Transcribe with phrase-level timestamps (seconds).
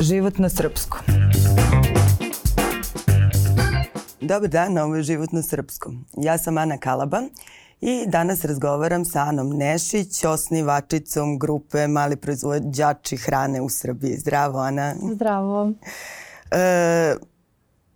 [0.00, 1.00] Život na srpskom.
[4.20, 6.04] Dobar dan, ovo je Život na srpskom.
[6.16, 7.22] Ja sam Ana Kalaba
[7.80, 14.16] i danas razgovaram sa Anom Nešić, osnivačicom grupe Mali proizvođači hrane u Srbiji.
[14.16, 14.94] Zdravo, Ana.
[15.12, 15.72] Zdravo.
[16.50, 17.14] E,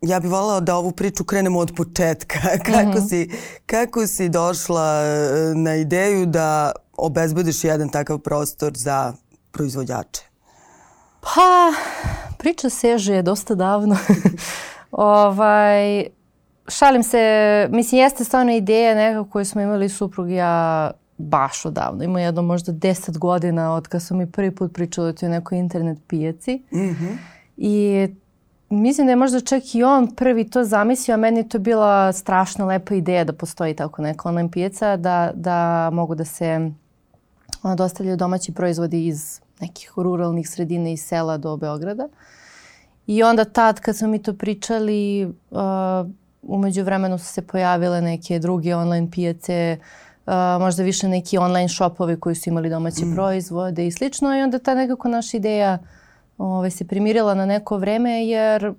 [0.00, 2.38] ja bih volala da ovu priču krenemo od početka.
[2.66, 3.08] kako, mm -hmm.
[3.08, 3.30] si,
[3.66, 9.14] kako si došla e, na ideju da obezbediš jedan takav prostor za
[9.52, 10.31] proizvođače?
[11.22, 11.72] Pa,
[12.38, 13.96] priča seže dosta davno.
[14.90, 16.06] ovaj,
[16.68, 22.04] šalim se, mislim, jeste stvarno ideja neka koju smo imali suprug i ja baš odavno.
[22.04, 25.98] Ima jedno možda deset godina od kad smo mi prvi put pričali o nekoj internet
[26.06, 26.62] pijaci.
[26.72, 27.16] Mm -hmm.
[27.56, 28.08] I
[28.70, 32.66] mislim da je možda čak i on prvi to zamislio, a meni to bila strašno
[32.66, 36.70] lepa ideja da postoji tako neka online pijaca, da, da mogu da se
[37.76, 42.08] dostavljaju domaći proizvodi iz nekih ruralnih sredina iz sela do Beograda.
[43.06, 45.60] I onda tad kad smo mi to pričali, uh,
[46.42, 49.78] umeđu vremenu su se pojavile neke druge online pijace,
[50.26, 53.14] uh, možda više neki online shopovi koji su imali domaće mm.
[53.14, 54.38] proizvode i slično.
[54.38, 55.78] I onda ta nekako naša ideja
[56.38, 58.72] ovaj, se primirila na neko vreme jer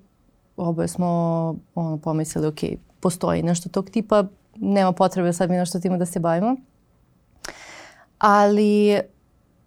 [0.56, 1.06] oboje smo
[1.74, 2.58] ono, pomislili, ok,
[3.00, 4.24] postoji nešto tog tipa,
[4.56, 6.56] nema potrebe sad mi nešto time da se bavimo.
[8.18, 9.00] Ali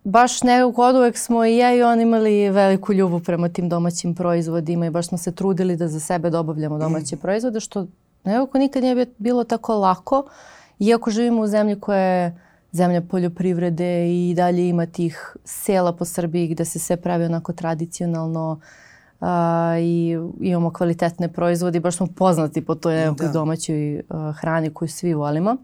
[0.08, 4.16] baš nekako od uvek smo i ja i on imali veliku ljubav prema tim domaćim
[4.16, 7.20] proizvodima i baš smo se trudili da za sebe dobavljamo domaće mm.
[7.20, 7.88] proizvode, što
[8.24, 10.24] nekako nikad nije bilo tako lako,
[10.80, 12.40] iako živimo u zemlji koja je
[12.72, 18.60] zemlja poljoprivrede i dalje ima tih sela po Srbiji gde se sve pravi onako tradicionalno
[19.22, 23.34] a, i imamo kvalitetne proizvode i baš smo poznati po toj nekoj da.
[23.34, 25.58] domaćoj a, hrani koju svi volimo.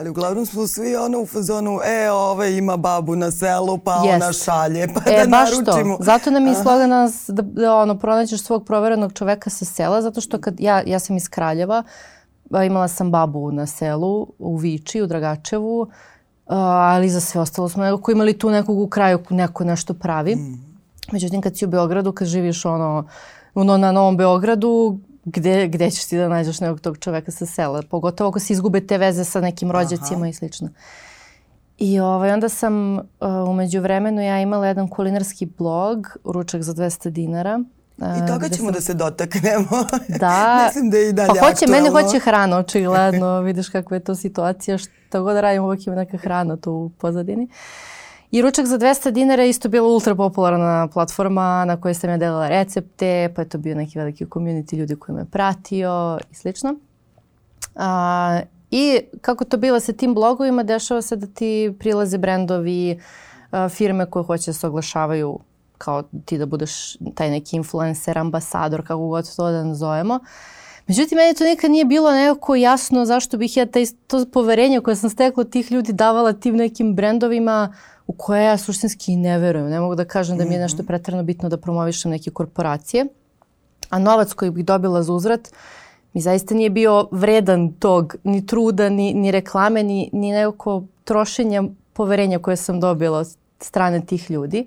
[0.00, 4.14] Ali uglavnom smo svi ono u fazonu, e, ove ima babu na selu, pa yes.
[4.14, 5.96] ona šalje, pa e, da baš naručimo.
[5.96, 6.04] To.
[6.04, 10.20] Zato nam je slogan nas da, da ono, pronađeš svog proverenog čoveka sa sela, zato
[10.20, 11.82] što kad ja, ja sam iz Kraljeva,
[12.66, 15.86] imala sam babu na selu, u Viči, u Dragačevu,
[16.46, 20.34] ali za sve ostalo smo nekako imali tu nekog u kraju, neko nešto pravi.
[20.36, 20.64] Mm.
[21.12, 23.08] Međutim, kad si u Beogradu, kad živiš ono,
[23.54, 27.82] ono na Novom Beogradu, gde, gde ćeš ti da nađeš nekog tog čoveka sa sela,
[27.90, 30.28] pogotovo ako se izgube te veze sa nekim rođacima Aha.
[30.28, 30.68] i slično.
[31.78, 33.02] I ovaj, onda sam uh,
[33.48, 37.60] umeđu vremenu ja imala jedan kulinarski blog, ručak za 200 dinara.
[37.98, 38.74] I toga ćemo sam...
[38.74, 39.84] da se dotaknemo.
[40.20, 40.62] Da.
[40.66, 41.90] Mislim da je i dalje pa hoće, aktualno.
[41.90, 43.40] mene hoće hrana, očigledno.
[43.46, 44.78] Vidiš kakva je to situacija.
[44.78, 47.44] Što god da radim, uvijek ima neka hrana tu u pozadini.
[47.44, 47.89] Uh,
[48.30, 52.48] I ručak za 200 dinara isto bila ultra popularna platforma na kojoj sam ja delala
[52.48, 56.74] recepte, pa je to bio neki veliki community ljudi koji me pratio i slično.
[57.74, 63.00] A, I kako to bilo sa tim blogovima, dešava se da ti prilaze brendovi,
[63.50, 65.38] a, firme koje hoće da se oglašavaju
[65.78, 70.18] kao ti da budeš taj neki influencer, ambasador, kako god to da nazovemo.
[70.90, 74.96] Međutim, meni to nikad nije bilo nekako jasno zašto bih ja taj, to poverenje koje
[74.96, 77.74] sam stekla tih ljudi davala tim nekim brendovima
[78.06, 79.68] u koje ja suštinski ne verujem.
[79.70, 80.62] Ne mogu da kažem da mi je mhm.
[80.62, 83.06] nešto pretrano bitno da promovišem neke korporacije.
[83.90, 85.48] A novac koji bih dobila za uzvrat
[86.12, 91.62] mi zaista nije bio vredan tog ni truda, ni, ni reklame, ni, ni nekako trošenja
[91.92, 94.66] poverenja koje sam dobila od strane tih ljudi.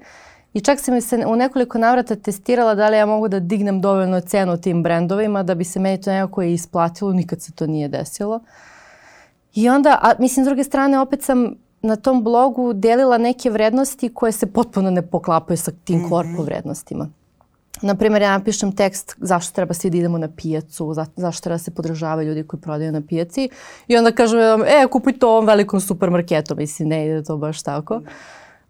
[0.53, 4.21] I čak sam se u nekoliko navrata testirala da li ja mogu da dignem dovoljno
[4.21, 8.39] cenu tim brendovima da bi se meni to nekako isplatilo, nikad se to nije desilo.
[9.55, 14.13] I onda, a mislim s druge strane opet sam na tom blogu delila neke vrednosti
[14.13, 16.09] koje se potpuno ne poklapaju sa tim mm -hmm.
[16.09, 17.09] korpo vrednostima.
[17.81, 21.63] Naprimer, ja napišem tekst zašto treba svi da idemo na pijacu, za, zašto treba da
[21.63, 23.49] se podržavaju ljudi koji prodaju na pijaci
[23.87, 28.01] i onda kažem, e, kupuj to ovom velikom supermarketu, mislim, ne ide to baš tako.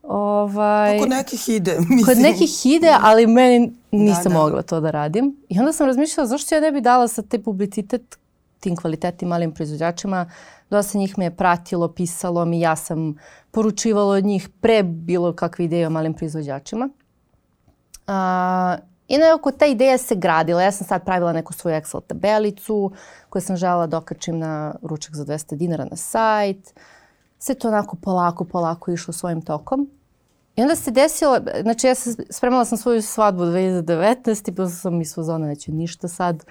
[0.03, 1.78] Ovaj, kod nekih ide.
[1.90, 2.06] Mislim.
[2.06, 4.36] Kod nekih ide, ali meni nisam da, da.
[4.36, 5.38] mogla to da radim.
[5.50, 8.18] I onda sam razmišljala zašto ja ne bi dala sa te publicitet
[8.59, 10.30] tim kvalitetnim malim proizvođačima
[10.74, 13.16] Dosta njih me je pratilo, pisalo mi, ja sam
[13.52, 16.90] poručivala od njih pre bilo kakve ideje o malim proizvođačima.
[18.07, 20.63] A, I nekako ta ideja se gradila.
[20.63, 22.92] Ja sam sad pravila neku svoju Excel tabelicu
[23.30, 26.74] koju sam žela da okačim na ručak za 200 dinara na sajt.
[27.44, 29.90] Sve to onako polako, polako išlo svojim tokom.
[30.56, 35.16] I onda se desilo, znači ja sam, spremala sam svoju svadbu 2019 i sam iz
[35.16, 36.45] fazona, neću ništa sad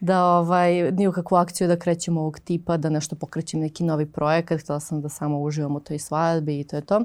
[0.00, 4.06] da ovaj, ni u kakvu akciju da krećemo ovog tipa, da nešto pokrećem neki novi
[4.06, 4.60] projekat.
[4.60, 7.00] Htela sam da samo uživam u toj svadbi i to je to.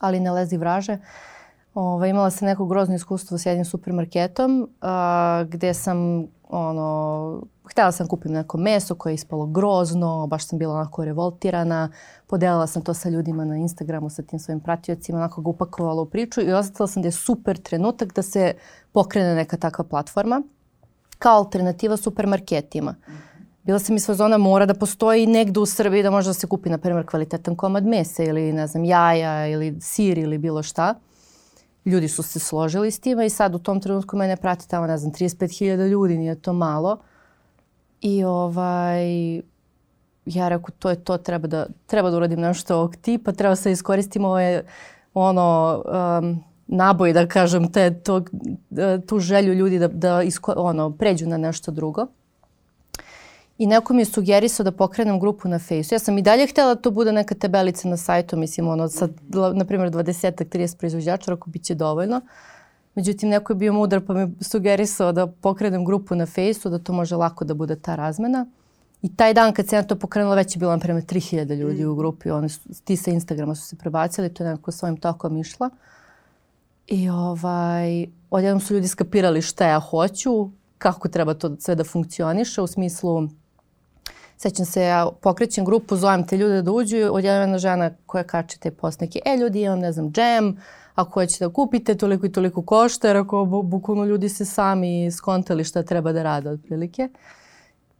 [0.00, 0.98] Ali ne lezi vraže.
[1.74, 8.06] Ovaj, imala sam neko grozno iskustvo s jednim supermarketom a, gde sam ono, htela sam
[8.06, 11.90] kupim neko meso koje je ispalo grozno, baš sam bila onako revoltirana,
[12.26, 16.06] podelila sam to sa ljudima na Instagramu, sa tim svojim pratiocima, onako ga upakovala u
[16.06, 18.54] priču i osetila sam da je super trenutak da se
[18.92, 20.42] pokrene neka takva platforma
[21.18, 22.94] kao alternativa supermarketima.
[23.62, 26.70] Bila sam iz fazona mora da postoji negde u Srbiji da može da se kupi,
[26.70, 30.94] na primjer, kvalitetan komad mesa ili, ne znam, jaja ili sir ili bilo šta.
[31.86, 34.98] Ljudi su se složili s tima i sad u tom trenutku mene prati tamo, ne
[34.98, 36.98] znam, 35.000 ljudi, nije to malo.
[38.00, 39.36] I ovaj,
[40.26, 43.72] ja reku, to je to, treba da, treba da uradim nešto ovog tipa, treba se
[43.72, 44.64] iskoristim ove,
[45.14, 45.82] ono,
[46.20, 48.22] um, naboj, da kažem, te, to,
[49.06, 52.06] tu želju ljudi da, da isko, ono, pređu na nešto drugo.
[53.58, 55.94] I neko mi je sugerisao da pokrenem grupu na Facebooku.
[55.94, 59.10] Ja sam i dalje htjela da to bude neka tabelica na sajtu, mislim, ono, sad,
[59.54, 62.20] na primjer, 20-30 proizvođača, ako bit će dovoljno.
[62.94, 66.92] Međutim, neko je bio mudar pa mi sugerisao da pokrenem grupu na Facebooku, da to
[66.92, 68.46] može lako da bude ta razmena.
[69.02, 71.84] I taj dan kad se ja to pokrenula, već je bilo, na primjer, 3000 ljudi
[71.84, 71.90] mm.
[71.90, 72.30] u grupi.
[72.30, 75.70] Oni su, ti sa Instagrama su se prebacili, to je nekako svojim tokom išla.
[76.86, 82.62] I ovaj, odjednom su ljudi skapirali šta ja hoću, kako treba to sve da funkcioniše,
[82.62, 83.28] u smislu
[84.38, 88.58] Sećam se, ja pokrećem grupu, zovem te ljude da uđu, odjednom jedna žena koja kače
[88.58, 90.56] te post neke, e ljudi imam, ne znam, džem,
[90.94, 95.64] ako hoćete da kupite, toliko i toliko košta, jer ako bukvalno ljudi se sami skontali
[95.64, 97.08] šta treba da rade otprilike.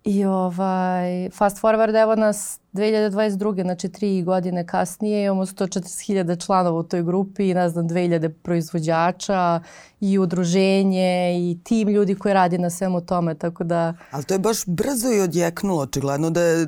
[0.06, 3.62] I ovaj, fast forward evo nas 2022.
[3.62, 9.60] znači tri godine kasnije imamo 140.000 članova u toj grupi i ne znam 2000 proizvođača
[10.00, 13.94] i udruženje i tim ljudi koji radi na svemu tome tako da...
[14.10, 16.66] Ali to je baš brzo i odjeknulo očigledno da je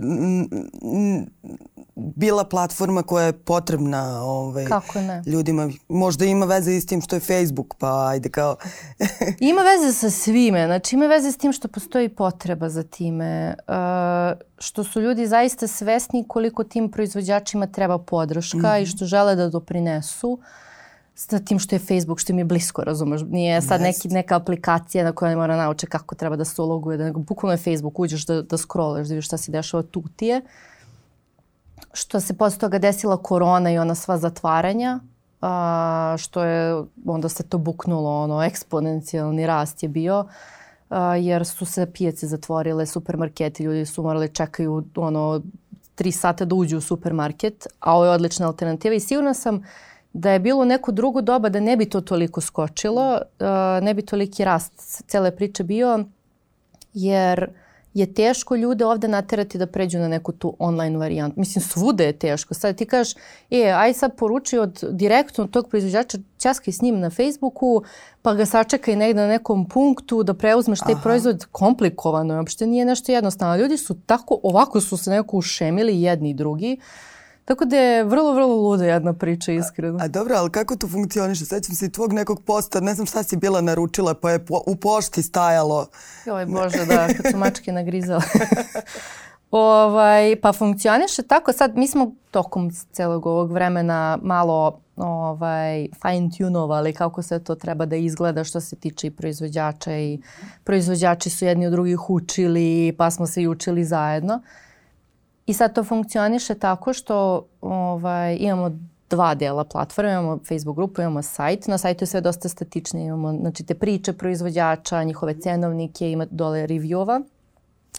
[1.99, 5.23] bila platforma koja je potrebna ovaj, Kako ne?
[5.27, 5.71] ljudima.
[5.89, 8.56] Možda ima veze i s tim što je Facebook, pa ajde kao...
[9.41, 10.67] ima veze sa svime.
[10.67, 13.55] Znači ima veze s tim što postoji potreba za time.
[13.69, 13.75] Uh,
[14.59, 18.83] što su ljudi zaista svesni koliko tim proizvođačima treba podrška mm -hmm.
[18.83, 20.39] i što žele da doprinesu
[21.15, 23.21] sa tim što je Facebook, što im je blisko, razumeš.
[23.31, 27.05] Nije sad neki, neka aplikacija na kojoj mora nauče kako treba da se uloguje, da
[27.05, 30.27] nego bukvalno je Facebook, uđeš da, da scrolluješ, da vidiš šta se dešava tu ti
[30.27, 30.37] je.
[30.37, 30.49] Uh,
[31.92, 35.00] što se posle toga desila korona i ona sva zatvaranja,
[35.40, 40.26] a, što je, onda se to buknulo, ono, eksponencijalni rast je bio,
[40.88, 45.40] a, jer su se pijace zatvorile, supermarketi, ljudi su morali čekaju, ono,
[45.94, 49.62] tri sata da uđu u supermarket, a ovo je odlična alternativa i sigurna sam
[50.12, 53.19] da je bilo neko drugo doba da ne bi to toliko skočilo,
[53.82, 56.04] ne bi toliki rast cele priče bio,
[56.94, 57.48] jer
[57.94, 61.40] je teško ljude ovde naterati da pređu na neku tu online varijantu.
[61.40, 62.55] Mislim, svude je teško.
[62.55, 63.14] Sad ti kažeš,
[63.50, 67.82] e, aj sad poruči od direktno tog proizvođača, časkaj s njim na Facebooku,
[68.23, 71.02] pa ga sačekaj negde na nekom punktu da preuzmeš taj Aha.
[71.02, 71.46] proizvod.
[71.52, 73.56] Komplikovano je, uopšte nije nešto jednostavno.
[73.56, 76.79] Ljudi su tako, ovako su se neko ušemili jedni i drugi.
[76.79, 77.08] Uh,
[77.49, 79.99] Tako da je vrlo, vrlo luda jedna priča, iskreno.
[79.99, 81.45] A, a dobro, ali kako to funkcioniše?
[81.45, 84.61] Sećam se i tvog nekog posta, ne znam šta si bila naručila, pa je po,
[84.67, 85.87] u pošti stajalo.
[86.27, 88.23] Joj Bože, da, kad su mačke nagrizale.
[89.50, 91.53] ovaj, pa funkcioniše tako.
[91.53, 97.87] Sad, mi smo tokom celog ovog vremena malo ovaj, fine tunovali kako se to treba
[97.87, 100.21] da izgleda što se tiče i proizvođača i
[100.65, 104.35] proizvođači su jedni od drugih učili pa smo se i učili zajedno.
[104.35, 104.68] Uh,
[105.49, 108.71] I sad to funkcioniše tako što ovaj, imamo
[109.11, 111.67] dva dela platforme, imamo Facebook grupu, imamo sajt.
[111.67, 116.67] Na sajtu je sve dosta statično, imamo znači, te priče proizvođača, njihove cenovnike, ima dole
[116.67, 117.23] reviewova.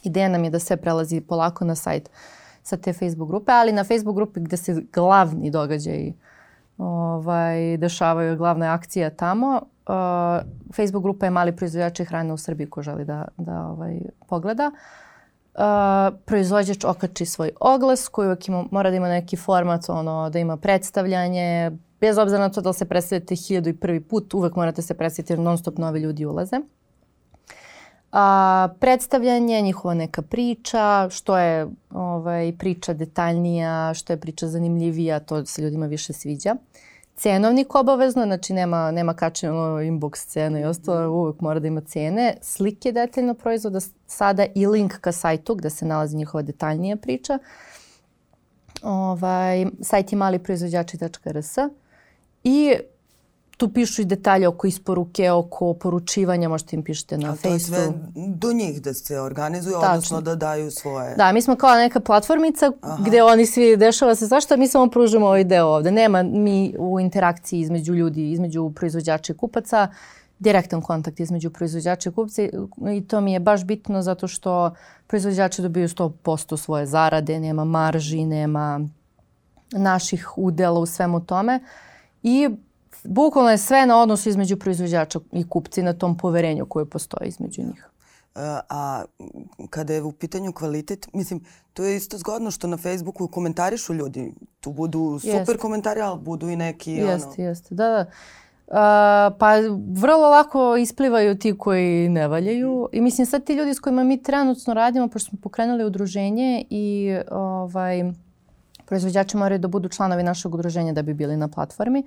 [0.03, 2.10] Ideja nam je da sve prelazi polako na sajt
[2.63, 6.13] sa te Facebook grupe, ali na Facebook grupi gde se glavni događaj
[6.77, 9.62] ovaj, dešavaju, glavna akcija tamo.
[9.88, 9.96] Uh,
[10.75, 14.72] Facebook grupa je mali proizvođači hrane u Srbiji ko želi da, da ovaj, pogleda.
[14.74, 15.09] Uh,
[16.25, 20.58] proizvođač okači svoj oglas koji uvijek ima, mora da ima neki format, ono, da ima
[20.58, 24.82] predstavljanje, bez obzira na to da li se predstavite hiljadu i prvi put, uvek morate
[24.82, 26.56] se predstaviti jer non stop novi ljudi ulaze.
[28.12, 35.46] A, predstavljanje, njihova neka priča, što je ovaj, priča detaljnija, što je priča zanimljivija, to
[35.46, 36.56] se ljudima više sviđa.
[36.56, 36.88] Uh,
[37.19, 42.38] cenovnik obavezno, znači nema, nema kačeno inbox cene i ostalo, uvek mora da ima cene,
[42.41, 47.39] slike detaljno proizvoda, sada i link ka sajtu gde se nalazi njihova detaljnija priča.
[48.83, 51.57] Ovaj, sajt je maliproizvođači.rs
[52.43, 52.75] i
[53.60, 57.48] tu pišu i detalje oko isporuke, oko poručivanja, možete im pišete na Facebooku.
[57.48, 57.94] A to je sve
[58.28, 59.89] do njih da se organizuju, Tačno.
[59.89, 61.16] odnosno da daju svoje...
[61.16, 63.04] Da, mi smo kao neka platformica Aha.
[63.06, 65.92] gde oni svi dešava se zašto mi samo pružimo ovaj deo ovde.
[65.92, 69.88] Nema mi u interakciji između ljudi, između proizvođača i kupaca,
[70.39, 72.42] direktan kontakt između proizvođača i kupca
[72.96, 74.74] i to mi je baš bitno zato što
[75.08, 78.80] proizvođači dobiju 100% svoje zarade, nema marži, nema
[79.72, 81.60] naših udela u svemu tome
[82.24, 82.50] i
[83.03, 87.62] bukvalno je sve na odnosu između proizvođača i kupci na tom poverenju koje postoji između
[87.62, 87.89] njih.
[88.70, 89.03] A
[89.70, 91.41] kada je u pitanju kvalitet, mislim,
[91.74, 94.34] to je isto zgodno što na Facebooku komentarišu ljudi.
[94.60, 95.62] Tu budu super jest.
[95.62, 96.91] komentari, ali budu i neki...
[96.91, 97.50] Jeste, ono...
[97.50, 97.75] jeste.
[97.75, 98.06] Da, da.
[98.72, 99.53] A, pa
[99.91, 104.24] vrlo lako isplivaju ti koji ne valjaju i mislim sad ti ljudi s kojima mi
[104.24, 108.03] trenutno radimo, pošto smo pokrenuli udruženje i ovaj,
[108.89, 112.03] proizvođači moraju da budu članovi našeg udruženja da bi bili na platformi.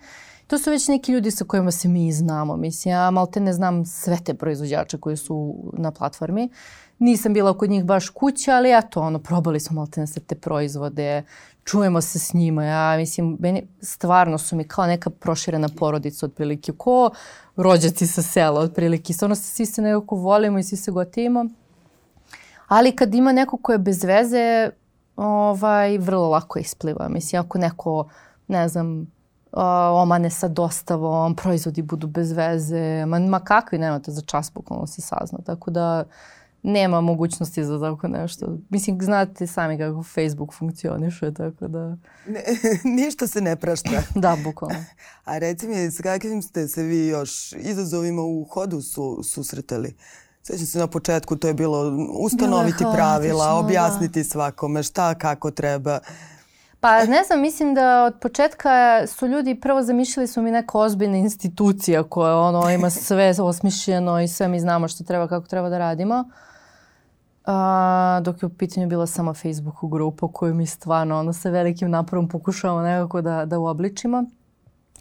[0.47, 2.57] To su već neki ljudi sa kojima se mi znamo.
[2.57, 6.49] Mislim, ja malte ne znam sve te proizvođače koji su na platformi.
[6.99, 10.35] Nisam bila kod njih baš kuća, ali eto, ono, probali smo malte ne sve te
[10.35, 11.23] proizvode,
[11.65, 12.65] čujemo se s njima.
[12.65, 17.11] Ja mislim, meni stvarno su mi kao neka proširena porodica otprilike, ko
[17.57, 19.12] rođaci sa sela otprilike.
[19.12, 21.47] Stvarno svi se nekako volimo i svi se gotivimo.
[22.69, 24.71] Ali kad ima neko ko je bez veze,
[25.23, 27.09] ovaj, vrlo lako ispliva.
[27.09, 28.09] Mislim, ako neko,
[28.49, 29.00] ne znam,
[29.52, 29.62] uh,
[30.02, 35.00] omane sa dostavom, proizvodi budu bez veze, ma, ma kakvi nemate za čas, bukvalno se
[35.00, 35.38] sazna.
[35.45, 36.05] Tako da
[36.62, 38.59] nema mogućnosti za tako nešto.
[38.69, 41.97] Mislim, znate sami kako Facebook funkcioniše, tako da...
[42.26, 42.43] Ne,
[43.05, 44.02] ništa se ne prašta.
[44.14, 44.85] da, bukvalno.
[45.25, 49.95] A reci mi, s kakvim ste se vi još izazovima u hodu su, susretali?
[50.43, 53.55] Svećam se na početku, to je bilo ustanoviti bilo pravila, da.
[53.55, 54.25] objasniti da.
[54.25, 55.99] svakome šta, kako treba.
[56.81, 61.17] Pa ne znam, mislim da od početka su ljudi prvo zamišljali su mi neka ozbiljna
[61.17, 65.79] institucija koja ono ima sve osmišljeno i sve mi znamo što treba, kako treba da
[65.79, 66.25] radimo.
[67.47, 71.91] A, dok je u pitanju bila samo Facebook grupa koju mi stvarno ono sa velikim
[71.91, 74.25] naporom pokušavamo nekako da, da uobličimo.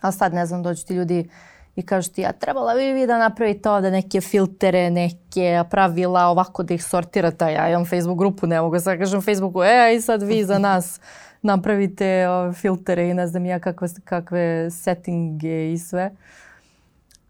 [0.01, 1.29] A sad ne znam, dođu ti ljudi
[1.75, 6.63] i kažu ti ja trebala bi vi da napravite ovde neke filtere, neke pravila, ovako
[6.63, 7.45] da ih sortirate.
[7.45, 10.99] Ja imam Facebook grupu, ne mogu sad kažem Facebooku, e, i sad vi za nas
[11.41, 12.25] napravite
[12.61, 16.11] filtere i ne znam ja kakve, kakve settinge i sve.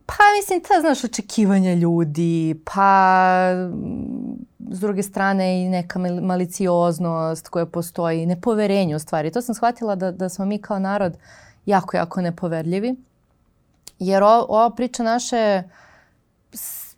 [0.05, 3.51] Pa mislim, ta znaš očekivanja ljudi, pa
[4.69, 9.31] s druge strane i neka malicioznost koja postoji, nepoverenje u stvari.
[9.31, 11.17] To sam shvatila da, da smo mi kao narod
[11.65, 12.95] jako, jako nepoverljivi.
[14.01, 15.69] Jer o, ova priča naša je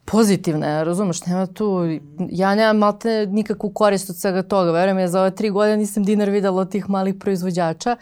[0.05, 1.81] pozitivna, razumeš, nema tu,
[2.29, 6.03] ja nemam malte nikakvu korist od svega toga, verujem ja za ove tri godine nisam
[6.03, 7.97] dinar videla od tih malih proizvođača,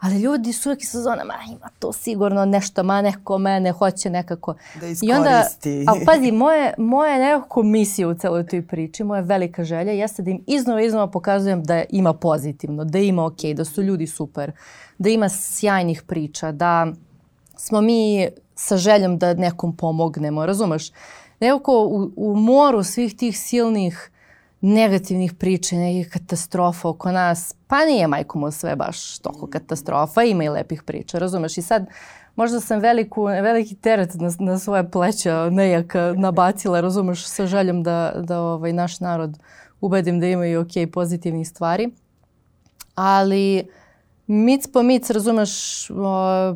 [0.00, 4.10] ali ljudi su uvijek iz zona, ma ima to sigurno nešto, ma neko mene hoće
[4.10, 4.54] nekako.
[4.80, 5.06] Da iskoristi.
[5.06, 5.44] I onda,
[5.86, 10.30] a pazi, moje, moje nekako misije u celoj toj priči, moja velika želja jeste da
[10.30, 14.52] im iznova iznova pokazujem da ima pozitivno, da ima ok, da su ljudi super,
[14.98, 16.86] da ima sjajnih priča, da
[17.56, 20.90] smo mi sa željom da nekom pomognemo, razumeš?
[21.40, 24.10] Nekako u, u moru svih tih silnih
[24.60, 30.48] negativnih priča, nekih katastrofa oko nas, pa nije majkom sve baš toliko katastrofa, ima i
[30.48, 31.58] lepih priča, razumeš?
[31.58, 31.86] I sad
[32.36, 38.12] možda sam veliku, veliki teret na, na svoje pleća nejaka nabacila, razumeš, sa željom da,
[38.16, 39.38] da ovaj, naš narod
[39.80, 41.90] ubedim da imaju ok pozitivnih stvari.
[42.94, 43.68] Ali
[44.26, 46.54] mic po mic, razumeš, o,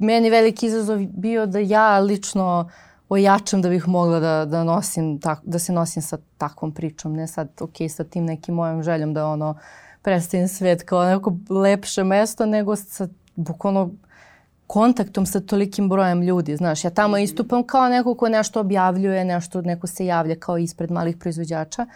[0.00, 2.70] meni veliki izazov bio da ja lično
[3.08, 7.26] ojačam da bih mogla da, da, nosim, tak, da se nosim sa takvom pričom, ne
[7.26, 9.54] sad, ok, sa tim nekim mojom željom da ono
[10.02, 13.90] predstavim svet kao neko lepše mesto, nego sa bukvalno
[14.66, 16.56] kontaktom sa tolikim brojem ljudi.
[16.56, 20.90] Znaš, ja tamo istupam kao neko ko nešto objavljuje, nešto, neko se javlja kao ispred
[20.90, 21.86] malih proizvođača.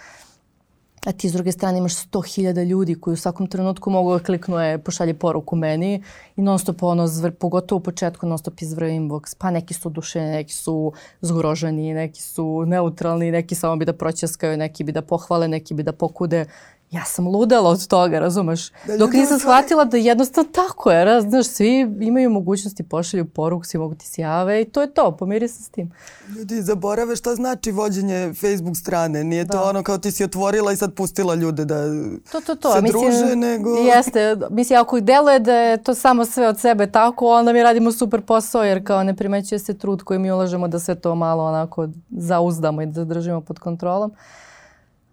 [1.07, 4.59] A ti s druge strane imaš 100.000 ljudi koji u svakom trenutku mogu da kliknu
[4.59, 6.03] je, pošalje poruku meni
[6.37, 9.37] i non stop ono, zvr, pogotovo u početku non stop izvraju inbox.
[9.39, 14.57] Pa neki su dušeni, neki su zgroženi, neki su neutralni, neki samo bi da proćeskaju,
[14.57, 16.45] neki bi da pohvale, neki bi da pokude
[16.90, 18.71] ja sam ludala od toga, razumeš?
[18.87, 23.66] Da, Dok nisam shvatila da jednostavno tako je, raz, znaš, svi imaju mogućnosti, pošalju poruk,
[23.66, 25.93] svi mogu ti se jave i to je to, pomiri se s tim.
[26.37, 29.52] Ljudi zaborave šta znači vođenje Facebook strane, nije da.
[29.52, 31.85] to ono kao ti si otvorila i sad pustila ljude da
[32.33, 32.73] to, to, to.
[32.73, 33.76] se mislim, druže, nego...
[33.76, 37.93] Jeste, mislim, ako deluje da je to samo sve od sebe tako, onda mi radimo
[37.93, 41.45] super posao, jer kao ne primećuje se trud koji mi ulažemo da sve to malo
[41.45, 44.12] onako zauzdamo i da držimo pod kontrolom.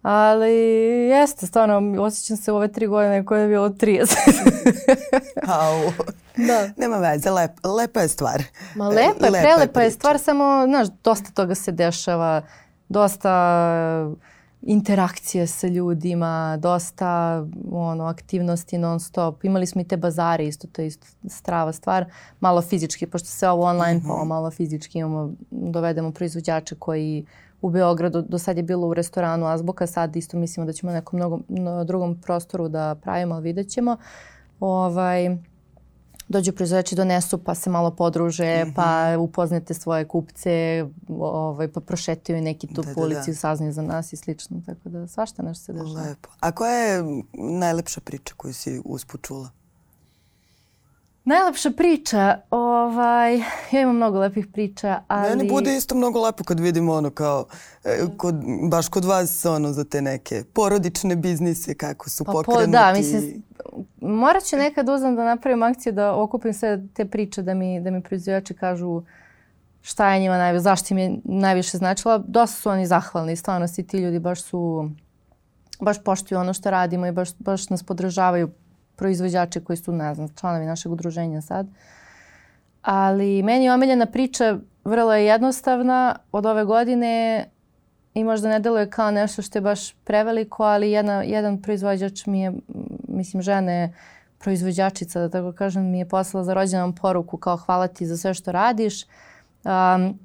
[0.04, 0.52] Ali
[1.08, 4.16] jeste, stvarno, osjećam se u ove tri godine koje je bilo 30.
[5.60, 5.92] Au.
[6.36, 6.68] Da.
[6.76, 8.42] Nema veze, lep, lepa je stvar.
[8.74, 12.42] Ma lepa je, prelepa je stvar, samo, znaš, dosta toga se dešava,
[12.88, 13.30] dosta
[14.66, 19.44] interakcije sa ljudima, dosta ono, aktivnosti non stop.
[19.44, 22.04] Imali smo i te bazare isto, to je isto strava stvar.
[22.40, 24.24] Malo fizički, pošto se ovo online, mm -hmm.
[24.24, 27.26] malo fizički imamo, dovedemo proizvođače koji
[27.62, 30.98] u Beogradu, do sad je bilo u restoranu Azbuka, sad isto mislimo da ćemo na
[30.98, 33.96] nekom mnogo, na drugom prostoru da pravimo, ali vidjet ćemo.
[34.60, 35.36] Ovaj,
[36.28, 38.74] dođu proizvođači donesu pa se malo podruže, mm -hmm.
[38.74, 43.34] pa upoznate svoje kupce, ovaj, pa prošetaju neki tu da, da, da.
[43.34, 44.62] saznaju za nas i slično.
[44.66, 46.02] Tako da svašta nešto se dešava.
[46.08, 46.28] Lepo.
[46.40, 49.50] A koja je najlepša priča koju si usput čula?
[51.24, 53.36] Najlepša priča, ovaj,
[53.72, 55.36] ja imam mnogo lepih priča, ali...
[55.36, 57.46] Meni bude isto mnogo lepo kad vidim ono kao,
[57.84, 58.34] e, kod,
[58.70, 62.66] baš kod vas ono za te neke porodične biznise kako su pa pokrenuti.
[62.66, 63.42] Po, da, mislim,
[64.00, 67.90] morat ću nekad uzam da napravim akciju da okupim sve te priče da mi, da
[67.90, 69.02] mi proizvođači kažu
[69.82, 72.18] šta je njima najviše, zašto im je najviše značila.
[72.18, 74.90] Dosta su oni zahvalni, stvarno svi ti ljudi baš su,
[75.80, 78.50] baš poštuju ono što radimo i baš, baš nas podržavaju
[78.96, 81.66] proizvođače koji su, ne znam, članovi našeg udruženja sad.
[82.82, 86.16] Ali meni je omiljena priča vrlo je jednostavna.
[86.32, 87.44] Od ove godine
[88.14, 92.40] i možda ne deluje kao nešto što je baš preveliko, ali jedna, jedan proizvođač mi
[92.40, 92.52] je,
[93.08, 93.92] mislim žene
[94.38, 98.34] proizvođačica, da tako kažem, mi je poslala za rođendan poruku kao hvala ti za sve
[98.34, 99.04] što radiš.
[99.04, 100.18] Um,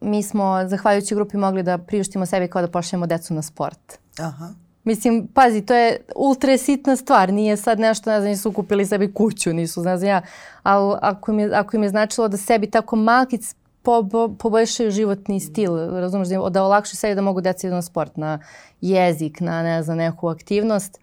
[0.00, 3.98] mi smo, zahvaljujući grupi, mogli da priuštimo sebi kao da pošljemo decu na sport.
[4.18, 4.48] Aha.
[4.90, 9.12] Mislim, pazi, to je ultra sitna stvar, nije sad nešto, ne znam, nisu kupili sebi
[9.14, 10.22] kuću, nisu, ne znam ja,
[10.62, 14.90] ali ako im je, ako im je značilo da sebi tako malkic po, po, poboljšaju
[14.90, 18.38] životni stil, razumeš, da, da olakšaju sebi da mogu deca idu na sport, na
[18.80, 20.98] jezik, na, ne znam, neku aktivnost.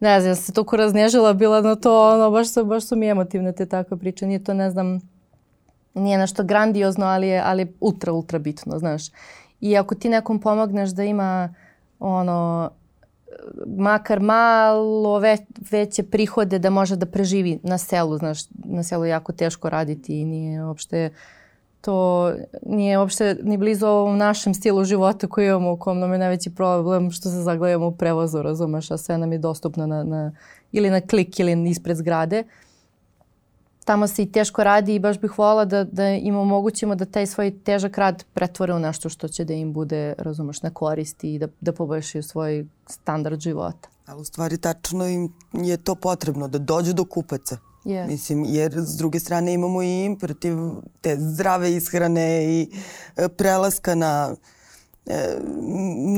[0.00, 2.96] Ne znam, ja sam se toliko raznežila bila na to, ono, baš su, baš su
[2.96, 5.00] mi emotivne te takve priče, nije to, ne znam,
[5.94, 9.02] nije nešto grandiozno, ali je, ali je ultra, ultra bitno, znaš.
[9.60, 11.54] I ako ti nekom pomogneš da ima,
[11.98, 12.70] ono,
[13.66, 15.36] makar malo ve,
[15.70, 20.20] veće prihode da može da preživi na selu, znaš, na selu je jako teško raditi
[20.20, 21.10] i nije uopšte
[21.82, 22.32] to
[22.66, 26.54] nije uopšte ni blizu ovom našem stilu života koji imamo u kom nam je najveći
[26.54, 30.32] problem što se zagledamo u prevozu, razumeš, a sve nam je dostupno na, na,
[30.72, 32.44] ili na klik ili ispred zgrade.
[33.84, 37.26] Tamo se i teško radi i baš bih volila da, da im omogućimo da taj
[37.26, 41.38] svoj težak rad pretvore u nešto što će da im bude, razumeš, na koristi i
[41.38, 43.88] da, da poboljšaju svoj standard života.
[44.06, 47.58] Ali u stvari tačno im je to potrebno, da dođu do kupaca.
[47.84, 48.06] Yes.
[48.06, 50.56] Mislim, jer s druge strane imamo i imperativ
[51.00, 52.70] te zdrave ishrane i
[53.16, 54.34] e, prelaska na,
[55.06, 55.36] e,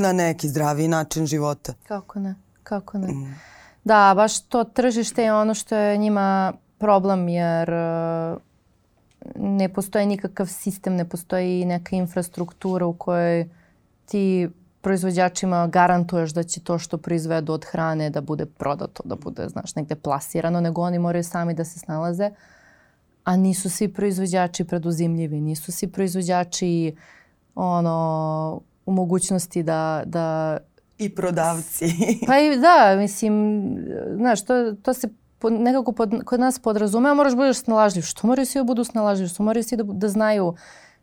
[0.01, 1.73] na neki zdravi način života.
[1.87, 3.07] Kako ne, kako ne.
[3.07, 3.35] Mm.
[3.83, 8.35] Da, baš to tržište je ono što je njima problem jer e,
[9.35, 13.49] ne postoji nikakav sistem, ne postoji neka infrastruktura u kojoj
[14.05, 14.49] ti
[14.81, 19.75] proizvođačima garantuješ da će to što proizvedu od hrane da bude prodato, da bude, znaš,
[19.75, 22.29] negde plasirano, nego oni moraju sami da se snalaze.
[23.23, 26.95] A nisu svi proizvođači preduzimljivi, nisu svi proizvođači
[27.55, 30.57] ono, u mogućnosti da, da
[30.97, 31.85] I prodavci.
[32.27, 33.33] pa i da, mislim,
[34.15, 35.09] znaš, to, to se
[35.43, 38.01] nekako pod, kod nas podrazumeva, moraš budeš snalažljiv.
[38.03, 39.29] Što moraju svi da budu snalažljivi?
[39.29, 40.55] Što moraju svi da, da znaju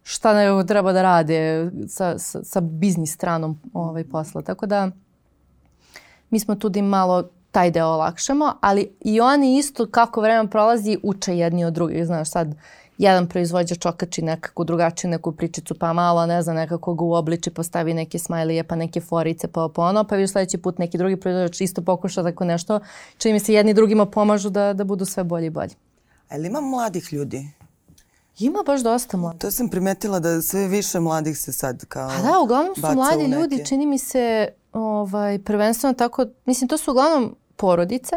[0.03, 4.43] šta treba da rade sa, sa, sa biznis stranom ovaj posla.
[4.43, 4.91] Tako da
[6.31, 10.51] mi smo tu da im malo taj deo olakšamo, ali i oni isto kako vreme
[10.51, 12.07] prolazi uče jedni od drugih.
[12.07, 12.55] Znaš, sad
[12.99, 17.95] jedan proizvođač okači nekako drugačiju neku pričicu, pa malo, ne znam, nekako ga uobliči, postavi
[17.95, 21.61] neke smajlije, pa neke forice, pa, pa ono, pa viš sledeći put neki drugi proizvođač
[21.61, 22.81] isto pokuša tako nešto,
[23.19, 25.75] čini mi se jedni drugima pomažu da, da budu sve bolji i bolji.
[26.29, 27.49] Ali ima mladih ljudi
[28.39, 29.41] Ima baš dosta mladih.
[29.41, 33.25] To sam primetila da sve više mladih se sad kao A da, uglavnom su mladi
[33.25, 38.17] ljudi, čini mi se, ovaj, prvenstveno tako, mislim, to su uglavnom porodice,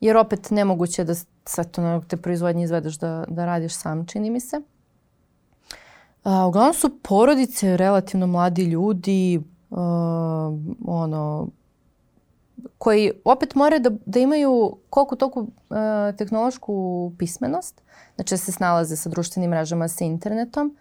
[0.00, 4.40] jer opet nemoguće da sve to te proizvodnje izvedeš da, da radiš sam, čini mi
[4.40, 4.60] se.
[6.24, 9.78] A, uglavnom su porodice, relativno mladi ljudi, uh,
[10.86, 11.48] ono,
[12.78, 15.46] koji opet moraju da, da imaju koliko toliko uh,
[16.18, 17.82] tehnološku pismenost,
[18.14, 20.76] znači da se snalaze sa društvenim mrežama, sa internetom,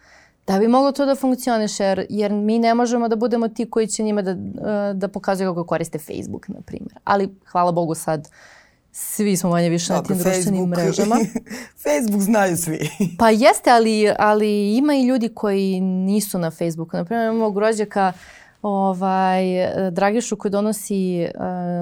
[0.48, 3.88] da bi moglo to da funkcioniše, jer, jer mi ne možemo da budemo ti koji
[3.88, 7.00] će njima da, uh, da pokazuju kako koriste Facebook, na primjer.
[7.04, 8.30] Ali, hvala Bogu, sad
[9.00, 11.16] svi smo manje više Dobro, na tim društvenim mrežama.
[11.84, 12.90] Facebook znaju svi.
[13.20, 16.98] pa jeste, ali, ali ima i ljudi koji nisu na Facebooku.
[16.98, 18.14] Na primjer, imamo rođaka
[18.62, 19.44] ovaj,
[19.92, 21.28] Dragišu koji donosi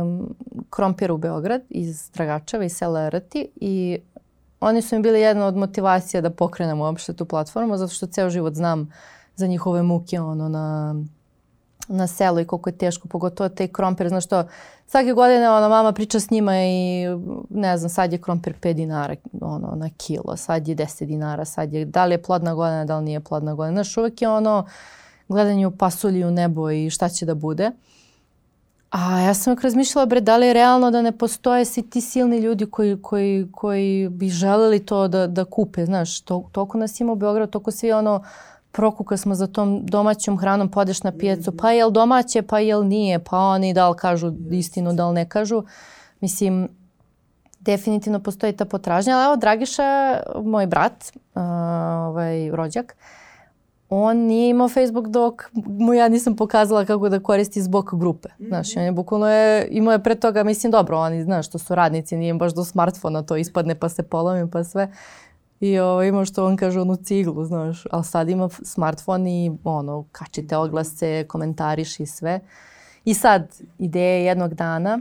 [0.01, 0.35] um,
[0.69, 3.97] krompir u Beograd iz Dragačeva, iz sela Rti i
[4.59, 8.29] oni su mi bili jedna od motivacija da pokrenemo uopšte tu platformu, zato što ceo
[8.29, 8.91] život znam
[9.35, 10.95] za njihove muke ono, na,
[11.87, 14.43] na selu i koliko je teško, pogotovo taj krompir, znaš što,
[14.87, 17.05] svake godine ona mama priča s njima i
[17.49, 21.73] ne znam, sad je krompir 5 dinara ono, na kilo, sad je 10 dinara, sad
[21.73, 24.65] je, da li je plodna godina, da li nije plodna godina, znaš, uvek je ono
[25.27, 27.71] gledanje u pasulji u nebo i šta će da bude.
[28.89, 32.01] A ja sam uvijek razmišljala, bre, da li je realno da ne postoje svi ti
[32.01, 36.99] silni ljudi koji, koji, koji bi želeli to da, da kupe, znaš, to, toliko nas
[36.99, 38.23] ima u Beogradu, toliko svi ono,
[38.75, 43.19] prokuka smo za tom domaćom hranom, podeš na pijecu, pa jel domaće, pa jel nije,
[43.19, 45.63] pa oni da li kažu istinu, da li ne kažu.
[46.21, 46.67] Mislim,
[47.59, 51.41] definitivno postoji ta potražnja, ali evo Dragiša, moj brat, uh,
[52.07, 52.95] ovaj rođak,
[53.89, 58.29] on nije imao Facebook dok mu ja nisam pokazala kako da koristi zbog grupe.
[58.39, 61.75] Znaš, on je bukvalno je, imao je pre toga, mislim, dobro, oni, znaš, što su
[61.75, 64.91] radnici, nije im baš do smartfona, to ispadne pa se polomi pa sve.
[65.59, 70.05] I ovo, ima što on kaže onu ciglu, znaš, ali sad ima smartfon i ono,
[70.11, 72.39] kačite oglase, komentariš i sve.
[73.05, 74.99] I sad, ideja je jednog dana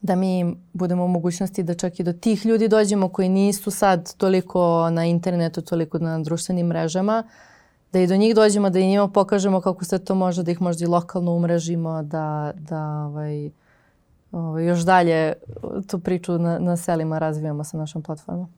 [0.00, 4.16] da mi budemo u mogućnosti da čak i do tih ljudi dođemo koji nisu sad
[4.16, 7.22] toliko na internetu, toliko na društvenim mrežama,
[7.92, 10.60] da i do njih dođemo, da i njima pokažemo kako se to može, da ih
[10.60, 13.50] možda i lokalno umrežimo, da, da ovaj,
[14.32, 15.32] ovaj, još dalje
[15.86, 18.48] tu priču na, na selima razvijamo sa našom platformom.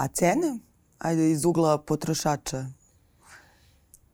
[0.00, 0.58] A cene?
[0.98, 2.64] Ajde, iz ugla potrošača.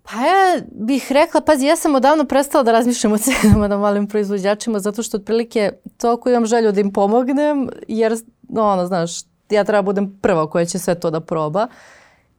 [0.03, 4.09] Pa ja bih rekla, pazi, ja sam odavno prestala da razmišljam o cenama na malim
[4.09, 8.17] proizvođačima, zato što otprilike toliko imam želju da im pomognem, jer,
[8.57, 9.11] ono, znaš,
[9.51, 11.69] ja treba budem prva koja će sve to da proba.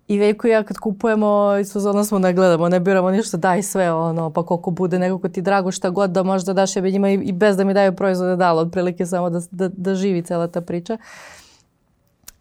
[0.07, 3.93] I Veljko i ja kad kupujemo, fazona smo ne gledamo, ne biramo ništa, daj sve
[3.93, 7.09] ono, pa koliko bude nekako ti drago šta god da možda daš, ja bi njima
[7.09, 10.47] i, i bez da mi daju proizvode dala, otprilike samo da, da, da živi cela
[10.47, 10.93] ta priča.
[10.93, 10.99] Uh,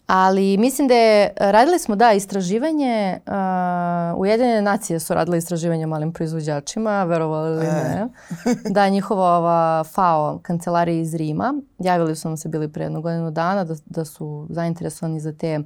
[0.06, 6.12] Ali mislim da je, radili smo da istraživanje, uh, Ujedinjene nacije su radile istraživanje malim
[6.12, 8.08] proizvođačima, verovali ili ne.
[8.46, 8.54] E.
[8.70, 13.30] da, njihova ova FAO kancelarija iz Rima, javili su nam se bili pre jednu godinu
[13.30, 15.60] dana da, da su zainteresovani za te,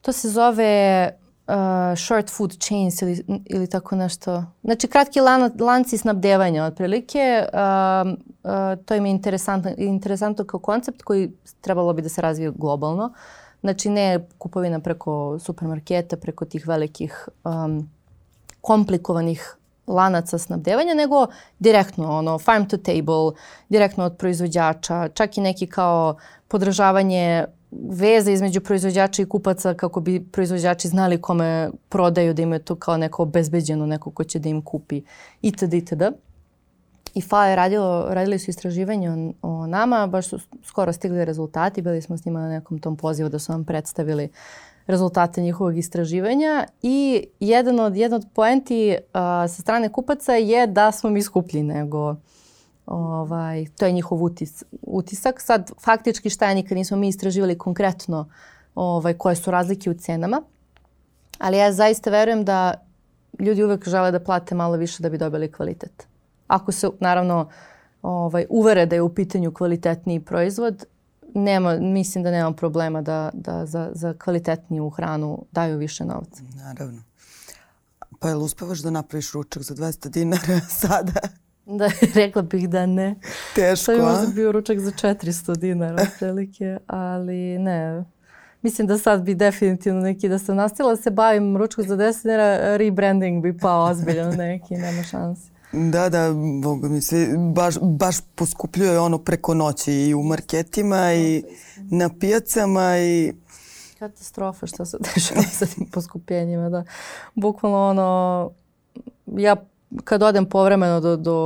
[0.00, 1.10] to se zove
[1.46, 1.54] uh,
[2.06, 4.44] short food chains ili, ili tako nešto.
[4.62, 7.44] Znači kratki lan, lanci snabdevanja otprilike.
[7.52, 8.12] Uh,
[8.44, 13.04] uh, to im je interesantno, interesantno kao koncept koji trebalo bi da se razvije globalno.
[13.04, 17.90] Uh, Znači ne kupovina preko supermarketa, preko tih velikih um,
[18.60, 21.26] komplikovanih lanaca snabdevanja, nego
[21.58, 23.32] direktno, ono, farm to table,
[23.68, 26.16] direktno od proizvođača, čak i neki kao
[26.48, 32.74] podržavanje veze između proizvođača i kupaca kako bi proizvođači znali kome prodaju, da imaju to
[32.74, 35.02] kao neko obezbeđeno, neko ko će da im kupi
[35.42, 35.74] itd.
[35.74, 36.02] itd.
[37.14, 41.82] I FA je radilo, radili su istraživanje o, o nama, baš su skoro stigli rezultati,
[41.82, 44.28] bili smo s njima na nekom tom pozivu da su nam predstavili
[44.86, 49.12] rezultate njihovog istraživanja i jedan od, jedan od poenti uh,
[49.50, 52.16] sa strane kupaca je da smo mi skuplji nego
[52.86, 55.40] ovaj, to je njihov utis, utisak.
[55.40, 58.28] Sad, faktički šta je nikad nismo mi istraživali konkretno
[58.74, 60.42] ovaj, koje su razlike u cenama,
[61.38, 62.74] ali ja zaista verujem da
[63.38, 66.09] ljudi uvek žele da plate malo više da bi dobili kvalitet.
[66.50, 67.48] Ako se naravno
[68.02, 70.84] ovaj, uvere da je u pitanju kvalitetniji proizvod,
[71.34, 76.42] nema, mislim da nema problema da, da za, za kvalitetniju hranu daju više novca.
[76.56, 77.02] Naravno.
[78.18, 81.20] Pa jel uspevaš da napraviš ručak za 200 dinara sada?
[81.66, 83.14] Da, rekla bih da ne.
[83.54, 88.04] Teško, To je možda bio ručak za 400 dinara otprilike, ali ne.
[88.62, 92.22] Mislim da sad bi definitivno neki, da sam nastila da se bavim ručkom za 10
[92.22, 95.50] dinara, rebranding bi pao ozbiljno neki, nema šanse.
[95.72, 101.44] Da, da, boga mi se baš, baš poskupljuje ono preko noći i u marketima i
[101.90, 103.32] na pijacama i
[103.98, 106.84] katastrofa što se dešava sa tim poskupljenjima, da.
[107.34, 108.50] Bukvalno ono,
[109.26, 109.56] ja
[110.04, 111.36] kad odem povremeno do, do